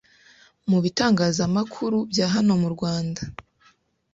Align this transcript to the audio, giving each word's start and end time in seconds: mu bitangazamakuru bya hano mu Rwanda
mu 0.69 0.77
bitangazamakuru 0.83 1.97
bya 2.11 2.27
hano 2.33 2.53
mu 2.61 2.69
Rwanda 2.75 3.21